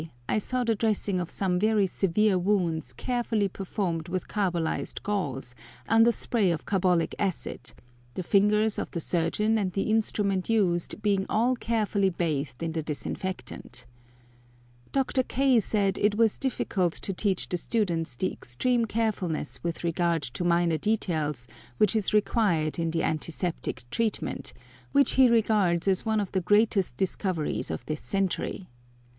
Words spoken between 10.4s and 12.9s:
used being all carefully bathed in the